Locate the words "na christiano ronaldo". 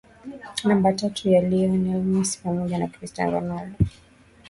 2.79-3.75